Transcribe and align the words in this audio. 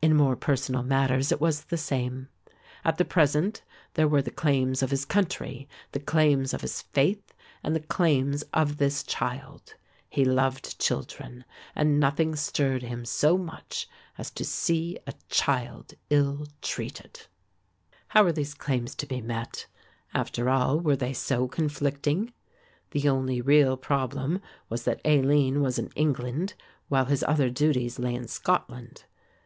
In 0.00 0.16
more 0.16 0.34
personal 0.34 0.82
matters 0.82 1.30
it 1.30 1.42
was 1.42 1.64
the 1.64 1.76
same. 1.76 2.28
At 2.86 2.96
the 2.96 3.04
present 3.04 3.62
there 3.92 4.08
were 4.08 4.22
the 4.22 4.30
claims 4.30 4.82
of 4.82 4.90
his 4.90 5.04
country, 5.04 5.68
the 5.92 6.00
claims 6.00 6.54
of 6.54 6.62
his 6.62 6.80
faith 6.80 7.34
and 7.62 7.76
the 7.76 7.80
claims 7.80 8.40
of 8.54 8.78
this 8.78 9.02
child. 9.02 9.74
He 10.08 10.24
loved 10.24 10.78
children 10.78 11.44
and 11.76 12.00
nothing 12.00 12.34
stirred 12.34 12.82
him 12.82 13.04
so 13.04 13.36
much 13.36 13.86
as 14.16 14.30
to 14.30 14.44
see 14.46 14.98
a 15.06 15.12
child 15.28 15.92
illtreated. 16.08 17.26
How 18.08 18.24
were 18.24 18.32
these 18.32 18.54
claims 18.54 18.94
to 18.94 19.06
be 19.06 19.20
met? 19.20 19.66
After 20.14 20.48
all, 20.48 20.80
were 20.80 20.96
they 20.96 21.12
so 21.12 21.46
conflicting? 21.46 22.32
The 22.92 23.06
only 23.06 23.42
real 23.42 23.76
problem 23.76 24.40
was 24.70 24.84
that 24.84 25.02
Aline 25.04 25.60
was 25.60 25.78
in 25.78 25.88
England, 25.94 26.54
while 26.88 27.04
his 27.04 27.22
other 27.24 27.50
duties 27.50 27.98
lay 27.98 28.14
in 28.14 28.28
Scotland. 28.28 29.04